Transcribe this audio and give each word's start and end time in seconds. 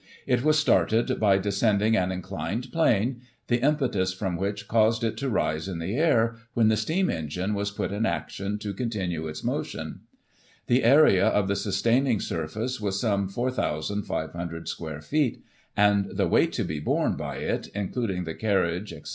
It 0.25 0.43
was 0.43 0.57
started 0.57 1.19
by 1.19 1.37
descending 1.37 1.95
an 1.95 2.11
inclined 2.11 2.71
plane, 2.71 3.21
the 3.45 3.61
impetus 3.61 4.11
from 4.11 4.35
which 4.35 4.67
caused 4.67 5.03
it 5.03 5.15
to 5.17 5.29
rise 5.29 5.67
in 5.67 5.77
the 5.77 5.95
air, 5.95 6.37
when 6.55 6.69
the 6.69 6.75
steam 6.75 7.07
engine 7.11 7.53
was 7.53 7.69
put 7.69 7.91
in 7.91 8.03
action, 8.03 8.57
to 8.57 8.73
continue 8.73 9.27
its 9.27 9.43
motioiL 9.43 9.99
The 10.65 10.83
area 10.83 11.27
of 11.27 11.47
the 11.47 11.55
sustaining 11.55 12.19
surface 12.19 12.81
was 12.81 12.99
some 12.99 13.27
4,500 13.29 14.67
square 14.67 15.01
feet, 15.01 15.43
and 15.77 16.05
the 16.05 16.27
weight 16.27 16.51
to 16.53 16.63
be 16.63 16.79
borne 16.79 17.15
by 17.15 17.35
it, 17.35 17.67
including 17.75 18.23
the 18.23 18.33
carriage, 18.33 18.91
etc. 18.91 19.09